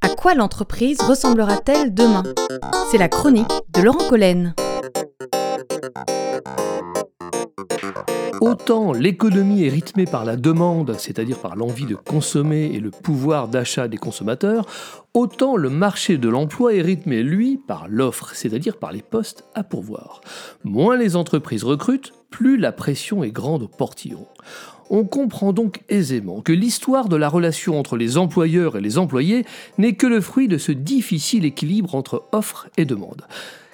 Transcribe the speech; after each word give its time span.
À 0.00 0.08
quoi 0.16 0.34
l'entreprise 0.34 1.00
ressemblera-t-elle 1.00 1.92
demain? 1.92 2.22
C'est 2.90 2.98
la 2.98 3.08
chronique 3.08 3.50
de 3.74 3.82
Laurent 3.82 4.08
Collen. 4.08 4.54
Autant 8.40 8.92
l'économie 8.92 9.64
est 9.64 9.68
rythmée 9.68 10.04
par 10.04 10.24
la 10.24 10.36
demande, 10.36 10.96
c'est-à-dire 10.98 11.38
par 11.38 11.56
l'envie 11.56 11.86
de 11.86 11.94
consommer 11.94 12.72
et 12.74 12.80
le 12.80 12.90
pouvoir 12.90 13.48
d'achat 13.48 13.88
des 13.88 13.96
consommateurs, 13.96 14.66
autant 15.14 15.56
le 15.56 15.70
marché 15.70 16.18
de 16.18 16.28
l'emploi 16.28 16.74
est 16.74 16.82
rythmé, 16.82 17.22
lui, 17.22 17.56
par 17.56 17.86
l'offre, 17.88 18.34
c'est-à-dire 18.34 18.78
par 18.78 18.92
les 18.92 19.02
postes 19.02 19.44
à 19.54 19.62
pourvoir. 19.62 20.20
Moins 20.64 20.96
les 20.96 21.16
entreprises 21.16 21.64
recrutent, 21.64 22.12
plus 22.30 22.56
la 22.56 22.72
pression 22.72 23.22
est 23.22 23.30
grande 23.30 23.62
au 23.62 23.68
portillon. 23.68 24.26
On 24.94 25.04
comprend 25.04 25.54
donc 25.54 25.80
aisément 25.88 26.42
que 26.42 26.52
l'histoire 26.52 27.08
de 27.08 27.16
la 27.16 27.30
relation 27.30 27.78
entre 27.78 27.96
les 27.96 28.18
employeurs 28.18 28.76
et 28.76 28.82
les 28.82 28.98
employés 28.98 29.46
n'est 29.78 29.94
que 29.94 30.06
le 30.06 30.20
fruit 30.20 30.48
de 30.48 30.58
ce 30.58 30.70
difficile 30.70 31.46
équilibre 31.46 31.94
entre 31.94 32.26
offre 32.30 32.68
et 32.76 32.84
demande 32.84 33.22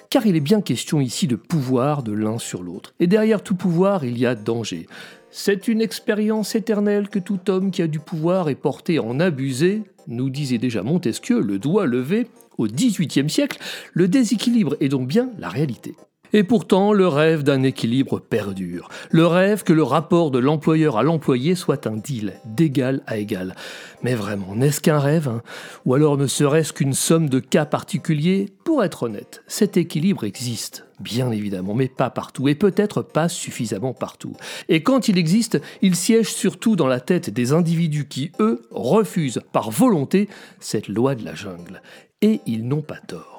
car 0.09 0.25
il 0.25 0.35
est 0.35 0.39
bien 0.39 0.61
question 0.61 1.01
ici 1.01 1.27
de 1.27 1.35
pouvoir 1.35 2.01
de 2.01 2.11
l'un 2.11 2.39
sur 2.39 2.63
l'autre. 2.63 2.95
Et 2.99 3.05
derrière 3.05 3.43
tout 3.43 3.53
pouvoir, 3.53 4.03
il 4.03 4.17
y 4.17 4.25
a 4.25 4.33
danger. 4.33 4.87
C'est 5.29 5.67
une 5.67 5.81
expérience 5.81 6.55
éternelle 6.55 7.09
que 7.09 7.19
tout 7.19 7.49
homme 7.49 7.69
qui 7.69 7.83
a 7.83 7.87
du 7.87 7.99
pouvoir 7.99 8.49
est 8.49 8.55
porté 8.55 8.97
en 8.97 9.19
abuser, 9.19 9.83
nous 10.07 10.31
disait 10.31 10.57
déjà 10.57 10.81
Montesquieu, 10.81 11.41
le 11.41 11.59
doigt 11.59 11.85
levé, 11.85 12.25
au 12.57 12.65
XVIIIe 12.65 13.29
siècle, 13.29 13.59
le 13.93 14.07
déséquilibre 14.07 14.75
est 14.79 14.89
donc 14.89 15.07
bien 15.07 15.29
la 15.37 15.49
réalité. 15.49 15.93
Et 16.31 16.43
pourtant, 16.43 16.93
le 16.93 17.07
rêve 17.07 17.43
d'un 17.43 17.63
équilibre 17.63 18.19
perdure. 18.19 18.89
Le 19.09 19.25
rêve 19.25 19.63
que 19.63 19.73
le 19.73 19.83
rapport 19.83 20.29
de 20.29 20.37
l'employeur 20.39 20.97
à 20.97 21.03
l'employé 21.03 21.55
soit 21.55 21.87
un 21.87 21.97
deal 21.97 22.33
d'égal 22.45 23.01
à 23.07 23.17
égal. 23.17 23.55
Mais 24.03 24.13
vraiment, 24.13 24.55
n'est-ce 24.55 24.79
qu'un 24.79 24.99
rêve 24.99 25.27
hein? 25.27 25.41
Ou 25.85 25.95
alors 25.95 26.17
ne 26.17 26.27
serait-ce 26.27 26.71
qu'une 26.73 26.93
somme 26.93 27.29
de 27.29 27.39
cas 27.39 27.65
particuliers? 27.65 28.53
Pour 28.63 28.83
être 28.83 29.03
honnête, 29.03 29.41
cet 29.47 29.77
équilibre 29.77 30.23
existe, 30.23 30.85
bien 30.99 31.31
évidemment, 31.31 31.73
mais 31.73 31.87
pas 31.87 32.11
partout, 32.11 32.47
et 32.47 32.53
peut-être 32.53 33.01
pas 33.01 33.27
suffisamment 33.27 33.93
partout. 33.93 34.33
Et 34.67 34.83
quand 34.83 35.07
il 35.07 35.17
existe, 35.17 35.59
il 35.81 35.95
siège 35.95 36.31
surtout 36.31 36.75
dans 36.75 36.87
la 36.87 36.99
tête 36.99 37.31
des 37.31 37.51
individus 37.53 38.07
qui, 38.07 38.31
eux, 38.39 38.61
refusent 38.69 39.41
par 39.51 39.71
volonté 39.71 40.29
cette 40.59 40.87
loi 40.87 41.15
de 41.15 41.25
la 41.25 41.33
jungle. 41.33 41.81
Et 42.21 42.41
ils 42.45 42.67
n'ont 42.67 42.81
pas 42.83 42.99
tort 43.07 43.38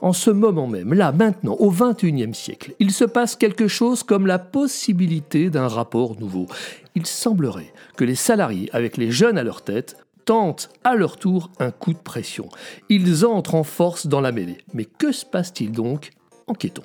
en 0.00 0.12
ce 0.12 0.30
moment 0.30 0.66
même, 0.66 0.94
là, 0.94 1.12
maintenant, 1.12 1.54
au 1.58 1.70
XXIe 1.70 2.34
siècle, 2.34 2.74
il 2.78 2.92
se 2.92 3.04
passe 3.04 3.36
quelque 3.36 3.68
chose 3.68 4.02
comme 4.02 4.26
la 4.26 4.38
possibilité 4.38 5.50
d'un 5.50 5.68
rapport 5.68 6.18
nouveau. 6.20 6.46
Il 6.94 7.06
semblerait 7.06 7.72
que 7.96 8.04
les 8.04 8.14
salariés, 8.14 8.70
avec 8.72 8.96
les 8.96 9.10
jeunes 9.10 9.38
à 9.38 9.44
leur 9.44 9.62
tête, 9.62 9.96
tentent 10.24 10.70
à 10.84 10.94
leur 10.94 11.16
tour 11.16 11.50
un 11.58 11.70
coup 11.70 11.94
de 11.94 11.98
pression. 11.98 12.48
Ils 12.88 13.24
entrent 13.24 13.54
en 13.54 13.64
force 13.64 14.06
dans 14.06 14.20
la 14.20 14.30
mêlée. 14.30 14.58
Mais 14.74 14.84
que 14.84 15.10
se 15.10 15.24
passe-t-il 15.24 15.72
donc? 15.72 16.10
Enquêtons. 16.46 16.82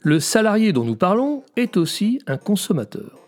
Le 0.00 0.20
salarié 0.20 0.72
dont 0.72 0.84
nous 0.84 0.96
parlons 0.96 1.42
est 1.56 1.76
aussi 1.76 2.20
un 2.26 2.36
consommateur. 2.36 3.18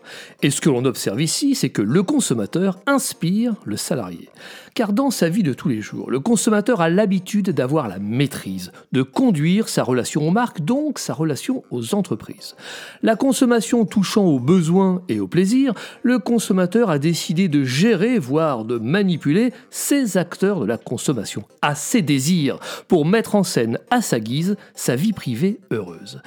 Et 0.41 0.49
ce 0.49 0.61
que 0.61 0.69
l'on 0.69 0.85
observe 0.85 1.21
ici, 1.21 1.53
c'est 1.53 1.69
que 1.69 1.81
le 1.81 2.03
consommateur 2.03 2.79
inspire 2.87 3.55
le 3.65 3.77
salarié. 3.77 4.29
Car 4.73 4.93
dans 4.93 5.11
sa 5.11 5.29
vie 5.29 5.43
de 5.43 5.53
tous 5.53 5.67
les 5.67 5.81
jours, 5.81 6.09
le 6.09 6.19
consommateur 6.19 6.81
a 6.81 6.89
l'habitude 6.89 7.49
d'avoir 7.49 7.87
la 7.87 7.99
maîtrise, 7.99 8.71
de 8.93 9.01
conduire 9.03 9.69
sa 9.69 9.83
relation 9.83 10.27
aux 10.27 10.31
marques, 10.31 10.61
donc 10.61 10.97
sa 10.97 11.13
relation 11.13 11.63
aux 11.71 11.93
entreprises. 11.93 12.55
La 13.03 13.15
consommation 13.15 13.85
touchant 13.85 14.25
aux 14.25 14.39
besoins 14.39 15.03
et 15.09 15.19
aux 15.19 15.27
plaisirs, 15.27 15.73
le 16.03 16.19
consommateur 16.19 16.89
a 16.89 16.99
décidé 16.99 17.47
de 17.47 17.63
gérer, 17.63 18.17
voire 18.17 18.65
de 18.65 18.77
manipuler, 18.77 19.53
ses 19.69 20.17
acteurs 20.17 20.61
de 20.61 20.65
la 20.65 20.77
consommation, 20.77 21.43
à 21.61 21.75
ses 21.75 22.01
désirs, 22.01 22.59
pour 22.87 23.05
mettre 23.05 23.35
en 23.35 23.43
scène 23.43 23.77
à 23.89 24.01
sa 24.01 24.19
guise 24.19 24.55
sa 24.73 24.95
vie 24.95 25.13
privée 25.13 25.59
heureuse. 25.69 26.21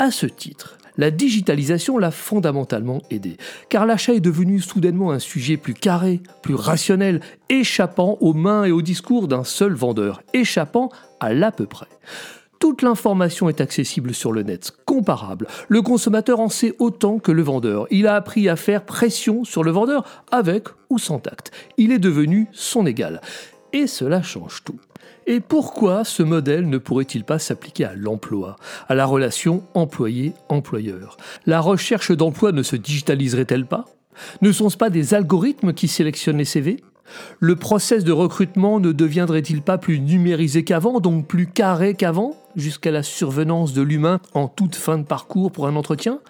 À 0.00 0.12
ce 0.12 0.26
titre, 0.26 0.78
la 0.96 1.10
digitalisation 1.10 1.98
l'a 1.98 2.12
fondamentalement 2.12 3.02
aidé, 3.10 3.36
car 3.68 3.84
l'achat 3.84 4.14
est 4.14 4.20
devenu 4.20 4.60
soudainement 4.60 5.10
un 5.10 5.18
sujet 5.18 5.56
plus 5.56 5.74
carré, 5.74 6.20
plus 6.42 6.54
rationnel, 6.54 7.20
échappant 7.48 8.16
aux 8.20 8.32
mains 8.32 8.64
et 8.64 8.70
au 8.70 8.80
discours 8.80 9.26
d'un 9.26 9.42
seul 9.42 9.72
vendeur, 9.72 10.22
échappant 10.34 10.90
à 11.18 11.32
l'à 11.34 11.50
peu 11.50 11.66
près. 11.66 11.88
Toute 12.60 12.82
l'information 12.82 13.48
est 13.48 13.60
accessible 13.60 14.14
sur 14.14 14.32
le 14.32 14.44
net, 14.44 14.72
comparable. 14.84 15.48
Le 15.68 15.82
consommateur 15.82 16.38
en 16.38 16.48
sait 16.48 16.74
autant 16.78 17.18
que 17.18 17.32
le 17.32 17.42
vendeur. 17.42 17.86
Il 17.90 18.06
a 18.06 18.14
appris 18.14 18.48
à 18.48 18.54
faire 18.54 18.84
pression 18.84 19.42
sur 19.44 19.64
le 19.64 19.72
vendeur 19.72 20.04
avec 20.30 20.68
ou 20.90 20.98
sans 20.98 21.18
tact. 21.18 21.52
Il 21.76 21.90
est 21.90 22.00
devenu 22.00 22.48
son 22.52 22.86
égal. 22.86 23.20
Et 23.72 23.86
cela 23.86 24.22
change 24.22 24.62
tout. 24.64 24.80
Et 25.30 25.40
pourquoi 25.40 26.04
ce 26.04 26.22
modèle 26.22 26.70
ne 26.70 26.78
pourrait-il 26.78 27.22
pas 27.22 27.38
s'appliquer 27.38 27.84
à 27.84 27.94
l'emploi, 27.94 28.56
à 28.88 28.94
la 28.94 29.04
relation 29.04 29.62
employé-employeur? 29.74 31.18
La 31.44 31.60
recherche 31.60 32.12
d'emploi 32.12 32.50
ne 32.50 32.62
se 32.62 32.76
digitaliserait-elle 32.76 33.66
pas? 33.66 33.84
Ne 34.40 34.52
sont-ce 34.52 34.78
pas 34.78 34.88
des 34.88 35.12
algorithmes 35.12 35.74
qui 35.74 35.86
sélectionnent 35.86 36.38
les 36.38 36.46
CV 36.46 36.78
le 37.40 37.56
process 37.56 38.04
de 38.04 38.12
recrutement 38.12 38.80
ne 38.80 38.92
deviendrait-il 38.92 39.62
pas 39.62 39.78
plus 39.78 40.00
numérisé 40.00 40.64
qu'avant, 40.64 41.00
donc 41.00 41.26
plus 41.26 41.46
carré 41.46 41.94
qu'avant, 41.94 42.36
jusqu'à 42.56 42.90
la 42.90 43.02
survenance 43.02 43.72
de 43.72 43.82
l'humain 43.82 44.20
en 44.34 44.48
toute 44.48 44.74
fin 44.76 44.98
de 44.98 45.04
parcours 45.04 45.52
pour 45.52 45.66
un 45.66 45.76
entretien? 45.76 46.20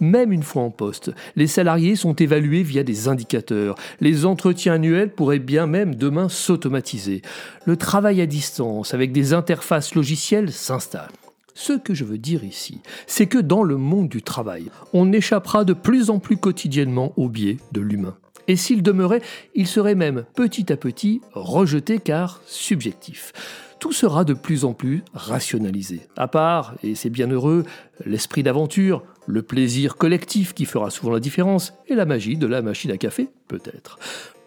Même 0.00 0.32
une 0.32 0.42
fois 0.42 0.62
en 0.62 0.70
poste, 0.70 1.12
les 1.36 1.46
salariés 1.46 1.96
sont 1.96 2.14
évalués 2.14 2.62
via 2.62 2.84
des 2.84 3.08
indicateurs. 3.08 3.74
Les 4.00 4.26
entretiens 4.26 4.74
annuels 4.74 5.10
pourraient 5.10 5.38
bien 5.38 5.66
même 5.66 5.94
demain 5.94 6.28
s'automatiser. 6.28 7.22
Le 7.64 7.76
travail 7.76 8.20
à 8.20 8.26
distance 8.26 8.94
avec 8.94 9.12
des 9.12 9.32
interfaces 9.32 9.94
logicielles 9.94 10.52
s'installe. 10.52 11.08
Ce 11.54 11.72
que 11.72 11.92
je 11.92 12.04
veux 12.04 12.18
dire 12.18 12.44
ici, 12.44 12.80
c'est 13.08 13.26
que 13.26 13.38
dans 13.38 13.64
le 13.64 13.76
monde 13.76 14.08
du 14.08 14.22
travail, 14.22 14.70
on 14.92 15.12
échappera 15.12 15.64
de 15.64 15.72
plus 15.72 16.08
en 16.08 16.20
plus 16.20 16.36
quotidiennement 16.36 17.12
au 17.16 17.28
biais 17.28 17.56
de 17.72 17.80
l'humain 17.80 18.16
et 18.48 18.56
s'il 18.56 18.82
demeurait, 18.82 19.22
il 19.54 19.66
serait 19.66 19.94
même 19.94 20.24
petit 20.34 20.72
à 20.72 20.76
petit 20.76 21.20
rejeté 21.32 21.98
car 21.98 22.40
subjectif. 22.46 23.32
Tout 23.78 23.92
sera 23.92 24.24
de 24.24 24.34
plus 24.34 24.64
en 24.64 24.72
plus 24.72 25.04
rationalisé. 25.14 26.00
À 26.16 26.26
part, 26.26 26.74
et 26.82 26.96
c'est 26.96 27.10
bien 27.10 27.28
heureux, 27.28 27.64
l'esprit 28.04 28.42
d'aventure, 28.42 29.04
le 29.26 29.42
plaisir 29.42 29.96
collectif 29.96 30.52
qui 30.52 30.64
fera 30.64 30.90
souvent 30.90 31.12
la 31.12 31.20
différence, 31.20 31.74
et 31.86 31.94
la 31.94 32.04
magie 32.04 32.36
de 32.36 32.46
la 32.48 32.60
machine 32.60 32.90
à 32.90 32.96
café, 32.96 33.28
peut-être. 33.46 33.98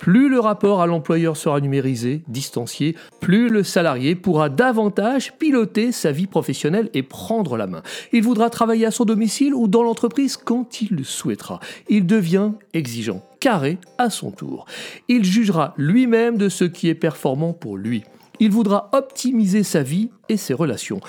Plus 0.01 0.29
le 0.29 0.39
rapport 0.39 0.81
à 0.81 0.87
l'employeur 0.87 1.37
sera 1.37 1.61
numérisé, 1.61 2.23
distancié, 2.27 2.95
plus 3.19 3.49
le 3.49 3.61
salarié 3.61 4.15
pourra 4.15 4.49
davantage 4.49 5.33
piloter 5.37 5.91
sa 5.91 6.11
vie 6.11 6.25
professionnelle 6.25 6.89
et 6.95 7.03
prendre 7.03 7.55
la 7.55 7.67
main. 7.67 7.83
Il 8.11 8.23
voudra 8.23 8.49
travailler 8.49 8.87
à 8.87 8.91
son 8.91 9.05
domicile 9.05 9.53
ou 9.53 9.67
dans 9.67 9.83
l'entreprise 9.83 10.37
quand 10.37 10.81
il 10.81 10.95
le 10.95 11.03
souhaitera. 11.03 11.59
Il 11.87 12.07
devient 12.07 12.53
exigeant, 12.73 13.21
carré 13.39 13.77
à 13.99 14.09
son 14.09 14.31
tour. 14.31 14.65
Il 15.07 15.23
jugera 15.23 15.75
lui-même 15.77 16.35
de 16.35 16.49
ce 16.49 16.63
qui 16.63 16.89
est 16.89 16.95
performant 16.95 17.53
pour 17.53 17.77
lui. 17.77 18.03
Il 18.39 18.49
voudra 18.49 18.89
optimiser 18.93 19.61
sa 19.61 19.83
vie 19.83 20.09
et 20.29 20.37
ses 20.37 20.55
relations. 20.55 20.99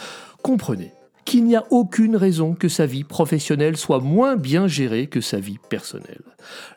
Comprenez, 0.42 0.92
qu'il 1.24 1.44
n'y 1.44 1.56
a 1.56 1.64
aucune 1.70 2.16
raison 2.16 2.54
que 2.54 2.68
sa 2.68 2.86
vie 2.86 3.04
professionnelle 3.04 3.76
soit 3.76 4.00
moins 4.00 4.36
bien 4.36 4.66
gérée 4.66 5.06
que 5.06 5.20
sa 5.20 5.38
vie 5.38 5.58
personnelle. 5.68 6.22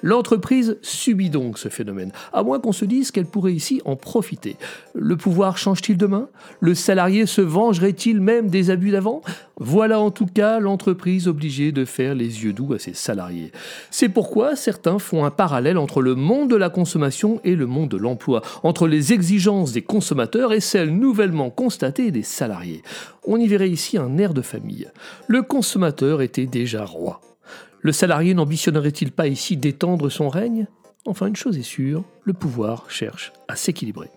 L'entreprise 0.02 0.78
subit 0.82 1.30
donc 1.30 1.58
ce 1.58 1.70
phénomène, 1.70 2.12
à 2.32 2.44
moins 2.44 2.60
qu'on 2.60 2.72
se 2.72 2.86
dise 2.86 3.12
qu'elle 3.12 3.26
pourrait 3.26 3.54
ici 3.54 3.82
en 3.86 3.96
profiter. 3.96 4.58
Le 4.94 5.18
pouvoir 5.18 5.58
change-t-il 5.58 5.98
demain? 5.98 6.30
Le 6.60 6.76
salarié 6.76 7.26
se 7.26 7.42
vengerait-il 7.42 8.22
même 8.22 8.50
des 8.50 8.70
abus 8.70 8.92
d'avant? 8.92 9.22
Voilà 9.58 10.00
en 10.02 10.12
tout 10.12 10.26
cas 10.26 10.60
l'entreprise 10.60 11.28
obligée 11.28 11.72
de 11.72 11.86
faire 11.86 12.14
les 12.14 12.44
yeux 12.44 12.52
doux 12.52 12.74
à 12.74 12.80
ses 12.80 12.94
salariés. 12.94 13.52
C'est 13.90 14.10
pourquoi 14.10 14.56
certains 14.56 15.00
font 15.00 15.24
un 15.24 15.32
parallèle 15.32 15.78
entre 15.78 16.02
le 16.02 16.16
monde 16.16 16.50
de 16.50 16.58
la 16.58 16.70
consommation 16.70 17.40
et 17.46 17.56
le 17.56 17.66
monde 17.66 17.90
de 17.90 17.98
l'emploi, 17.98 18.42
entre 18.64 18.88
les 18.88 19.14
exigences 19.14 19.72
des 19.72 19.82
consommateurs 19.82 20.52
et 20.52 20.60
celles 20.60 20.94
nouvellement 20.94 21.50
constatées 21.50 22.12
des 22.12 22.24
salariés. 22.24 22.84
On 23.24 23.38
y 23.38 23.48
verrait 23.48 23.70
ici 23.70 23.98
un 23.98 24.18
air 24.18 24.34
de 24.34 24.42
famille. 24.42 24.90
Le 25.28 25.42
consommateur 25.42 26.22
était 26.22 26.48
déjà 26.48 26.84
roi. 26.84 27.22
Le 27.80 27.92
salarié 27.92 28.34
n'ambitionnerait-il 28.34 29.12
pas 29.12 29.28
ici 29.28 29.56
d'étendre 29.56 30.10
son 30.10 30.28
règne? 30.28 30.68
Enfin, 31.06 31.28
une 31.28 31.36
chose 31.36 31.58
est 31.58 31.62
sûre, 31.62 32.04
le 32.24 32.34
pouvoir 32.34 32.90
cherche 32.90 33.32
à 33.48 33.56
s'équilibrer. 33.56 34.10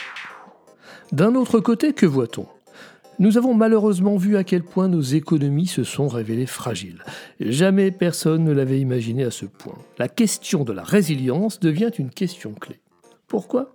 D'un 1.12 1.34
autre 1.34 1.60
côté, 1.60 1.92
que 1.92 2.06
voit-on? 2.06 2.46
Nous 3.18 3.36
avons 3.36 3.54
malheureusement 3.54 4.16
vu 4.16 4.36
à 4.36 4.44
quel 4.44 4.62
point 4.62 4.88
nos 4.88 5.00
économies 5.00 5.66
se 5.66 5.82
sont 5.82 6.06
révélées 6.06 6.46
fragiles. 6.46 7.02
Jamais 7.40 7.90
personne 7.90 8.44
ne 8.44 8.52
l'avait 8.52 8.80
imaginé 8.80 9.24
à 9.24 9.30
ce 9.30 9.44
point. 9.44 9.76
La 9.98 10.08
question 10.08 10.64
de 10.64 10.72
la 10.72 10.84
résilience 10.84 11.58
devient 11.58 11.90
une 11.98 12.10
question 12.10 12.52
clé. 12.52 12.78
Pourquoi? 13.26 13.74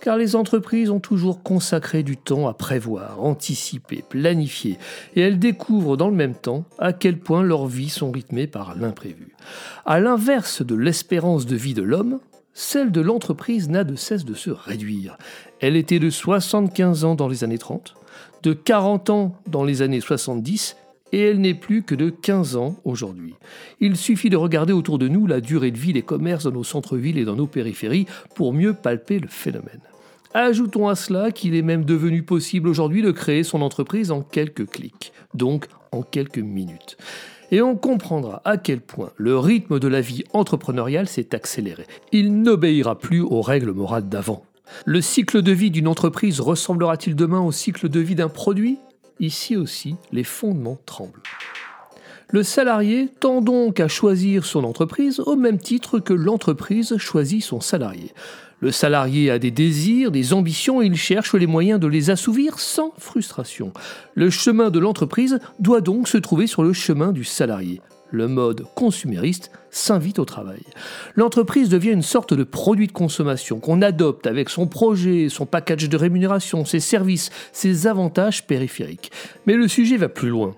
Car 0.00 0.16
les 0.16 0.36
entreprises 0.36 0.90
ont 0.90 1.00
toujours 1.00 1.42
consacré 1.42 2.02
du 2.02 2.16
temps 2.16 2.46
à 2.46 2.54
prévoir, 2.54 3.22
anticiper, 3.22 4.04
planifier, 4.08 4.78
et 5.16 5.20
elles 5.20 5.38
découvrent 5.38 5.96
dans 5.96 6.08
le 6.08 6.14
même 6.14 6.34
temps 6.34 6.64
à 6.78 6.92
quel 6.92 7.18
point 7.18 7.42
leurs 7.42 7.66
vies 7.66 7.88
sont 7.88 8.12
rythmées 8.12 8.46
par 8.46 8.76
l'imprévu. 8.76 9.34
À 9.84 9.98
l'inverse 9.98 10.62
de 10.62 10.76
l'espérance 10.76 11.44
de 11.44 11.56
vie 11.56 11.74
de 11.74 11.82
l'homme, 11.82 12.20
celle 12.54 12.90
de 12.90 13.02
l'entreprise 13.02 13.68
n'a 13.68 13.84
de 13.84 13.96
cesse 13.96 14.24
de 14.24 14.32
se 14.32 14.50
réduire. 14.50 15.18
Elle 15.60 15.76
était 15.76 15.98
de 15.98 16.08
75 16.08 17.04
ans 17.04 17.14
dans 17.14 17.28
les 17.28 17.44
années 17.44 17.58
30, 17.58 17.94
de 18.42 18.52
40 18.52 19.10
ans 19.10 19.36
dans 19.46 19.64
les 19.64 19.82
années 19.82 20.00
70 20.00 20.76
et 21.12 21.20
elle 21.20 21.40
n'est 21.40 21.54
plus 21.54 21.82
que 21.82 21.94
de 21.94 22.10
15 22.10 22.56
ans 22.56 22.76
aujourd'hui. 22.84 23.34
Il 23.80 23.96
suffit 23.96 24.30
de 24.30 24.36
regarder 24.36 24.72
autour 24.72 24.98
de 24.98 25.08
nous 25.08 25.26
la 25.26 25.40
durée 25.40 25.70
de 25.70 25.78
vie 25.78 25.92
des 25.92 26.02
commerces 26.02 26.44
dans 26.44 26.52
nos 26.52 26.64
centres-villes 26.64 27.18
et 27.18 27.24
dans 27.24 27.36
nos 27.36 27.46
périphéries 27.46 28.06
pour 28.34 28.52
mieux 28.52 28.74
palper 28.74 29.18
le 29.18 29.28
phénomène. 29.28 29.80
Ajoutons 30.34 30.88
à 30.88 30.96
cela 30.96 31.30
qu'il 31.30 31.54
est 31.54 31.62
même 31.62 31.84
devenu 31.84 32.22
possible 32.22 32.68
aujourd'hui 32.68 33.02
de 33.02 33.10
créer 33.10 33.42
son 33.42 33.62
entreprise 33.62 34.10
en 34.10 34.20
quelques 34.20 34.66
clics, 34.66 35.12
donc 35.34 35.66
en 35.92 36.02
quelques 36.02 36.38
minutes. 36.38 36.98
Et 37.52 37.62
on 37.62 37.76
comprendra 37.76 38.42
à 38.44 38.56
quel 38.56 38.80
point 38.80 39.12
le 39.16 39.38
rythme 39.38 39.78
de 39.78 39.88
la 39.88 40.00
vie 40.00 40.24
entrepreneuriale 40.32 41.08
s'est 41.08 41.34
accéléré. 41.34 41.86
Il 42.12 42.42
n'obéira 42.42 42.98
plus 42.98 43.20
aux 43.20 43.40
règles 43.40 43.70
morales 43.70 44.08
d'avant. 44.08 44.42
Le 44.84 45.00
cycle 45.00 45.42
de 45.42 45.52
vie 45.52 45.70
d'une 45.70 45.88
entreprise 45.88 46.40
ressemblera-t-il 46.40 47.16
demain 47.16 47.40
au 47.40 47.52
cycle 47.52 47.88
de 47.88 48.00
vie 48.00 48.14
d'un 48.14 48.28
produit? 48.28 48.78
Ici 49.20 49.56
aussi, 49.56 49.96
les 50.12 50.24
fondements 50.24 50.78
tremblent. 50.86 51.22
Le 52.30 52.42
salarié 52.42 53.08
tend 53.20 53.40
donc 53.40 53.78
à 53.78 53.86
choisir 53.86 54.44
son 54.44 54.64
entreprise 54.64 55.20
au 55.20 55.36
même 55.36 55.58
titre 55.58 56.00
que 56.00 56.12
l'entreprise 56.12 56.96
choisit 56.96 57.42
son 57.42 57.60
salarié. 57.60 58.12
Le 58.58 58.72
salarié 58.72 59.30
a 59.30 59.38
des 59.38 59.50
désirs, 59.50 60.10
des 60.10 60.32
ambitions 60.32 60.82
et 60.82 60.86
il 60.86 60.96
cherche 60.96 61.34
les 61.34 61.46
moyens 61.46 61.78
de 61.78 61.86
les 61.86 62.10
assouvir 62.10 62.58
sans 62.58 62.92
frustration. 62.98 63.72
Le 64.14 64.30
chemin 64.30 64.70
de 64.70 64.78
l'entreprise 64.78 65.38
doit 65.60 65.80
donc 65.80 66.08
se 66.08 66.18
trouver 66.18 66.46
sur 66.46 66.64
le 66.64 66.72
chemin 66.72 67.12
du 67.12 67.22
salarié. 67.22 67.80
Le 68.10 68.28
mode 68.28 68.66
consumériste 68.74 69.50
s'invite 69.70 70.18
au 70.18 70.24
travail. 70.24 70.62
L'entreprise 71.16 71.68
devient 71.68 71.90
une 71.90 72.02
sorte 72.02 72.34
de 72.34 72.44
produit 72.44 72.86
de 72.86 72.92
consommation 72.92 73.58
qu'on 73.58 73.82
adopte 73.82 74.26
avec 74.26 74.48
son 74.48 74.66
projet, 74.66 75.28
son 75.28 75.46
package 75.46 75.88
de 75.88 75.96
rémunération, 75.96 76.64
ses 76.64 76.80
services, 76.80 77.30
ses 77.52 77.86
avantages 77.86 78.46
périphériques. 78.46 79.10
Mais 79.46 79.54
le 79.54 79.68
sujet 79.68 79.96
va 79.96 80.08
plus 80.08 80.28
loin. 80.28 80.54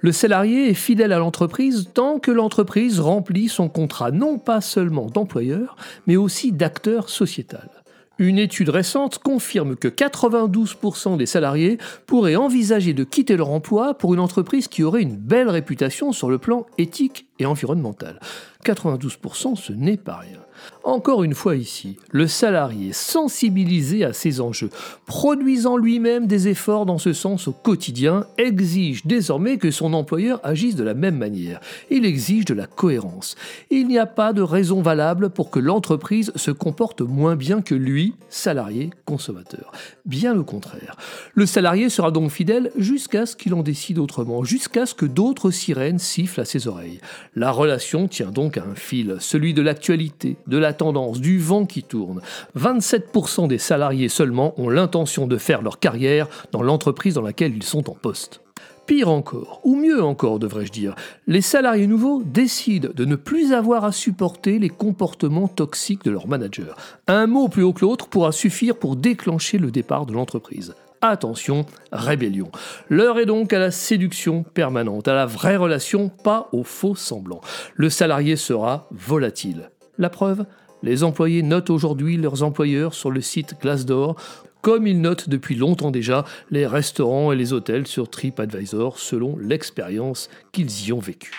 Le 0.00 0.12
salarié 0.12 0.70
est 0.70 0.74
fidèle 0.74 1.12
à 1.12 1.18
l'entreprise 1.18 1.90
tant 1.92 2.18
que 2.18 2.30
l'entreprise 2.30 3.00
remplit 3.00 3.48
son 3.48 3.68
contrat 3.68 4.12
non 4.12 4.38
pas 4.38 4.60
seulement 4.60 5.06
d'employeur, 5.06 5.76
mais 6.06 6.16
aussi 6.16 6.52
d'acteur 6.52 7.08
sociétal. 7.08 7.83
Une 8.18 8.38
étude 8.38 8.68
récente 8.68 9.18
confirme 9.18 9.74
que 9.74 9.88
92% 9.88 11.16
des 11.16 11.26
salariés 11.26 11.78
pourraient 12.06 12.36
envisager 12.36 12.92
de 12.92 13.02
quitter 13.02 13.36
leur 13.36 13.50
emploi 13.50 13.94
pour 13.94 14.14
une 14.14 14.20
entreprise 14.20 14.68
qui 14.68 14.84
aurait 14.84 15.02
une 15.02 15.16
belle 15.16 15.48
réputation 15.48 16.12
sur 16.12 16.30
le 16.30 16.38
plan 16.38 16.66
éthique 16.78 17.26
et 17.40 17.46
environnemental. 17.46 18.20
92%, 18.64 19.56
ce 19.56 19.72
n'est 19.72 19.96
pas 19.96 20.16
rien. 20.16 20.38
Encore 20.84 21.24
une 21.24 21.32
fois 21.32 21.56
ici, 21.56 21.96
le 22.10 22.26
salarié 22.26 22.92
sensibilisé 22.92 24.04
à 24.04 24.12
ces 24.12 24.42
enjeux, 24.42 24.68
produisant 25.06 25.78
lui-même 25.78 26.26
des 26.26 26.48
efforts 26.48 26.84
dans 26.84 26.98
ce 26.98 27.14
sens 27.14 27.48
au 27.48 27.52
quotidien, 27.52 28.26
exige 28.36 29.06
désormais 29.06 29.56
que 29.56 29.70
son 29.70 29.94
employeur 29.94 30.40
agisse 30.44 30.76
de 30.76 30.84
la 30.84 30.92
même 30.92 31.16
manière. 31.16 31.60
Il 31.88 32.04
exige 32.04 32.44
de 32.44 32.52
la 32.52 32.66
cohérence. 32.66 33.34
Il 33.70 33.88
n'y 33.88 33.98
a 33.98 34.04
pas 34.04 34.34
de 34.34 34.42
raison 34.42 34.82
valable 34.82 35.30
pour 35.30 35.50
que 35.50 35.58
l'entreprise 35.58 36.32
se 36.36 36.50
comporte 36.50 37.00
moins 37.00 37.34
bien 37.34 37.62
que 37.62 37.74
lui, 37.74 38.12
salarié, 38.28 38.90
consommateur. 39.06 39.72
Bien 40.04 40.38
au 40.38 40.44
contraire. 40.44 40.96
Le 41.32 41.46
salarié 41.46 41.88
sera 41.88 42.10
donc 42.10 42.30
fidèle 42.30 42.70
jusqu'à 42.76 43.24
ce 43.24 43.36
qu'il 43.36 43.54
en 43.54 43.62
décide 43.62 43.98
autrement, 43.98 44.44
jusqu'à 44.44 44.84
ce 44.84 44.94
que 44.94 45.06
d'autres 45.06 45.50
sirènes 45.50 45.98
sifflent 45.98 46.42
à 46.42 46.44
ses 46.44 46.68
oreilles. 46.68 47.00
La 47.34 47.52
relation 47.52 48.06
tient 48.06 48.30
donc 48.30 48.58
à 48.58 48.64
un 48.64 48.74
fil, 48.74 49.16
celui 49.18 49.54
de 49.54 49.62
l'actualité, 49.62 50.36
de 50.46 50.58
la 50.58 50.73
tendance, 50.74 51.20
du 51.20 51.38
vent 51.38 51.64
qui 51.66 51.82
tourne. 51.82 52.20
27% 52.58 53.48
des 53.48 53.58
salariés 53.58 54.08
seulement 54.08 54.54
ont 54.60 54.68
l'intention 54.68 55.26
de 55.26 55.36
faire 55.36 55.62
leur 55.62 55.78
carrière 55.78 56.28
dans 56.52 56.62
l'entreprise 56.62 57.14
dans 57.14 57.22
laquelle 57.22 57.56
ils 57.56 57.62
sont 57.62 57.88
en 57.90 57.94
poste. 57.94 58.40
Pire 58.86 59.08
encore, 59.08 59.60
ou 59.64 59.76
mieux 59.76 60.04
encore 60.04 60.38
devrais-je 60.38 60.70
dire, 60.70 60.94
les 61.26 61.40
salariés 61.40 61.86
nouveaux 61.86 62.22
décident 62.22 62.90
de 62.94 63.06
ne 63.06 63.16
plus 63.16 63.54
avoir 63.54 63.86
à 63.86 63.92
supporter 63.92 64.58
les 64.58 64.68
comportements 64.68 65.48
toxiques 65.48 66.04
de 66.04 66.10
leur 66.10 66.28
manager. 66.28 66.76
Un 67.06 67.26
mot 67.26 67.48
plus 67.48 67.62
haut 67.62 67.72
que 67.72 67.80
l'autre 67.80 68.08
pourra 68.08 68.30
suffire 68.30 68.76
pour 68.76 68.96
déclencher 68.96 69.56
le 69.56 69.70
départ 69.70 70.04
de 70.04 70.12
l'entreprise. 70.12 70.74
Attention, 71.00 71.64
rébellion. 71.92 72.50
L'heure 72.90 73.18
est 73.18 73.26
donc 73.26 73.54
à 73.54 73.58
la 73.58 73.70
séduction 73.70 74.42
permanente, 74.42 75.08
à 75.08 75.14
la 75.14 75.26
vraie 75.26 75.56
relation, 75.56 76.10
pas 76.10 76.48
au 76.52 76.62
faux 76.62 76.94
semblant. 76.94 77.40
Le 77.74 77.88
salarié 77.88 78.36
sera 78.36 78.86
volatile. 78.90 79.70
La 79.96 80.10
preuve 80.10 80.44
Les 80.84 81.02
employés 81.02 81.42
notent 81.42 81.70
aujourd'hui 81.70 82.18
leurs 82.18 82.42
employeurs 82.42 82.92
sur 82.92 83.10
le 83.10 83.22
site 83.22 83.54
Glassdoor, 83.58 84.16
comme 84.60 84.86
ils 84.86 85.00
notent 85.00 85.30
depuis 85.30 85.54
longtemps 85.54 85.90
déjà 85.90 86.26
les 86.50 86.66
restaurants 86.66 87.32
et 87.32 87.36
les 87.36 87.54
hôtels 87.54 87.86
sur 87.86 88.10
TripAdvisor 88.10 88.98
selon 88.98 89.38
l'expérience 89.38 90.28
qu'ils 90.52 90.86
y 90.86 90.92
ont 90.92 91.00
vécue. 91.00 91.32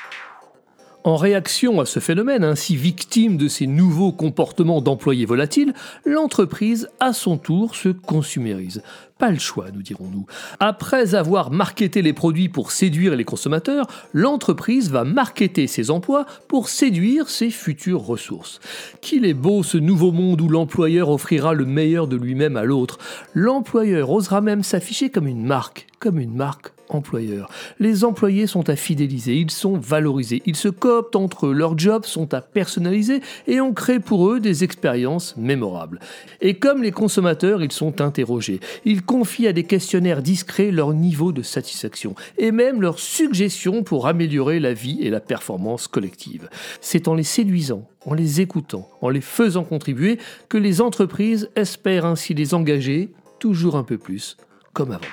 En 1.05 1.17
réaction 1.17 1.79
à 1.79 1.85
ce 1.85 1.99
phénomène, 1.99 2.43
ainsi 2.43 2.75
victime 2.75 3.37
de 3.37 3.47
ces 3.47 3.67
nouveaux 3.67 4.11
comportements 4.11 4.81
d'employés 4.81 5.27
volatiles, 5.27 5.75
l'entreprise, 6.03 6.89
à 6.99 7.13
son 7.13 7.37
tour, 7.37 7.75
se 7.75 7.89
consumérise. 7.89 8.81
Pas 9.19 9.29
le 9.29 9.37
choix, 9.37 9.67
nous 9.71 9.83
dirons-nous. 9.83 10.25
Après 10.59 11.13
avoir 11.13 11.51
marketé 11.51 12.01
les 12.01 12.11
produits 12.11 12.49
pour 12.49 12.71
séduire 12.71 13.15
les 13.15 13.23
consommateurs, 13.23 13.85
l'entreprise 14.13 14.89
va 14.89 15.03
marketer 15.03 15.67
ses 15.67 15.91
emplois 15.91 16.25
pour 16.47 16.69
séduire 16.69 17.29
ses 17.29 17.51
futures 17.51 18.01
ressources. 18.01 18.59
Qu'il 18.99 19.25
est 19.25 19.35
beau 19.35 19.61
ce 19.61 19.77
nouveau 19.77 20.11
monde 20.11 20.41
où 20.41 20.49
l'employeur 20.49 21.09
offrira 21.09 21.53
le 21.53 21.65
meilleur 21.65 22.07
de 22.07 22.15
lui-même 22.15 22.57
à 22.57 22.63
l'autre. 22.63 22.97
L'employeur 23.35 24.09
osera 24.09 24.41
même 24.41 24.63
s'afficher 24.63 25.11
comme 25.11 25.27
une 25.27 25.45
marque, 25.45 25.85
comme 25.99 26.17
une 26.17 26.33
marque 26.33 26.74
employeurs. 26.89 27.49
Les 27.79 28.03
employés 28.03 28.47
sont 28.47 28.69
à 28.69 28.75
fidéliser, 28.75 29.35
ils 29.35 29.51
sont 29.51 29.77
valorisés, 29.77 30.41
ils 30.45 30.55
se 30.55 30.67
cooptent 30.67 31.15
entre 31.15 31.47
eux, 31.47 31.53
leurs 31.53 31.77
jobs 31.77 32.05
sont 32.05 32.33
à 32.33 32.41
personnaliser 32.41 33.21
et 33.47 33.61
on 33.61 33.73
crée 33.73 33.99
pour 33.99 34.29
eux 34.29 34.39
des 34.39 34.63
expériences 34.63 35.35
mémorables. 35.37 35.99
Et 36.41 36.55
comme 36.55 36.83
les 36.83 36.91
consommateurs, 36.91 37.63
ils 37.63 37.71
sont 37.71 38.01
interrogés. 38.01 38.59
Ils 38.85 39.03
confient 39.03 39.47
à 39.47 39.53
des 39.53 39.63
questionnaires 39.63 40.21
discrets 40.21 40.71
leur 40.71 40.93
niveau 40.93 41.31
de 41.31 41.41
satisfaction 41.41 42.15
et 42.37 42.51
même 42.51 42.81
leurs 42.81 42.99
suggestions 42.99 43.83
pour 43.83 44.07
améliorer 44.07 44.59
la 44.59 44.73
vie 44.73 44.99
et 45.01 45.09
la 45.09 45.19
performance 45.19 45.87
collective. 45.87 46.49
C'est 46.81 47.07
en 47.07 47.15
les 47.15 47.23
séduisant, 47.23 47.87
en 48.05 48.13
les 48.13 48.41
écoutant, 48.41 48.89
en 49.01 49.09
les 49.09 49.21
faisant 49.21 49.63
contribuer 49.63 50.19
que 50.49 50.57
les 50.57 50.81
entreprises 50.81 51.49
espèrent 51.55 52.05
ainsi 52.05 52.33
les 52.33 52.53
engager 52.53 53.09
toujours 53.39 53.75
un 53.75 53.83
peu 53.83 53.97
plus 53.97 54.37
comme 54.73 54.91
avant. 54.91 55.05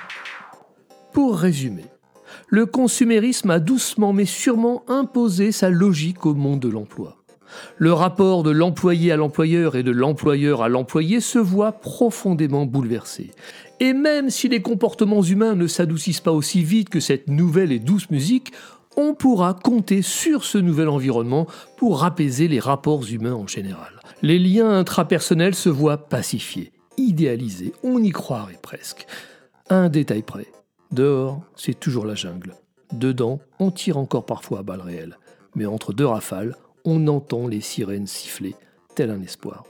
Pour 1.13 1.37
résumer, 1.37 1.85
le 2.47 2.65
consumérisme 2.65 3.51
a 3.51 3.59
doucement 3.59 4.13
mais 4.13 4.25
sûrement 4.25 4.83
imposé 4.87 5.51
sa 5.51 5.69
logique 5.69 6.25
au 6.25 6.33
monde 6.33 6.59
de 6.59 6.69
l'emploi. 6.69 7.17
Le 7.77 7.93
rapport 7.93 8.41
de 8.41 8.49
l'employé 8.49 9.11
à 9.11 9.15
l'employeur 9.15 9.75
et 9.75 9.83
de 9.83 9.91
l'employeur 9.91 10.63
à 10.63 10.69
l'employé 10.69 11.19
se 11.19 11.37
voit 11.37 11.73
profondément 11.73 12.65
bouleversé. 12.65 13.29
Et 13.79 13.93
même 13.93 14.31
si 14.31 14.49
les 14.49 14.63
comportements 14.63 15.21
humains 15.21 15.53
ne 15.53 15.67
s'adoucissent 15.67 16.19
pas 16.19 16.31
aussi 16.31 16.63
vite 16.63 16.89
que 16.89 16.99
cette 16.99 17.27
nouvelle 17.27 17.71
et 17.71 17.79
douce 17.79 18.09
musique, 18.09 18.51
on 18.97 19.13
pourra 19.13 19.53
compter 19.53 20.01
sur 20.01 20.43
ce 20.43 20.57
nouvel 20.57 20.89
environnement 20.89 21.45
pour 21.77 22.03
apaiser 22.03 22.47
les 22.47 22.59
rapports 22.59 23.05
humains 23.07 23.35
en 23.35 23.45
général. 23.45 23.99
Les 24.23 24.39
liens 24.39 24.71
intrapersonnels 24.71 25.55
se 25.55 25.69
voient 25.69 26.09
pacifiés, 26.09 26.71
idéalisés, 26.97 27.73
on 27.83 28.01
y 28.01 28.09
croirait 28.09 28.59
presque. 28.59 29.05
Un 29.69 29.89
détail 29.89 30.23
près, 30.23 30.47
Dehors, 30.93 31.41
c'est 31.55 31.79
toujours 31.79 32.05
la 32.05 32.13
jungle. 32.13 32.53
Dedans, 32.91 33.39
on 33.57 33.71
tire 33.71 33.97
encore 33.97 34.27
parfois 34.27 34.59
à 34.59 34.61
balles 34.61 34.81
réelles. 34.81 35.17
Mais 35.55 35.65
entre 35.65 35.91
deux 35.91 36.05
rafales, 36.05 36.55
on 36.85 37.07
entend 37.07 37.47
les 37.47 37.61
sirènes 37.61 38.05
siffler, 38.05 38.55
tel 38.93 39.09
un 39.09 39.23
espoir. 39.23 39.63